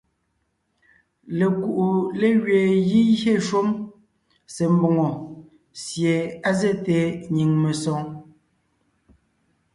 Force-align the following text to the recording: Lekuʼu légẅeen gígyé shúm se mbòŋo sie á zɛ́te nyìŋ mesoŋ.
Lekuʼu 1.37 1.87
légẅeen 2.19 2.75
gígyé 2.87 3.33
shúm 3.47 3.67
se 4.53 4.63
mbòŋo 4.75 5.07
sie 5.83 6.13
á 6.47 6.51
zɛ́te 6.59 6.97
nyìŋ 7.33 7.49
mesoŋ. 7.63 8.01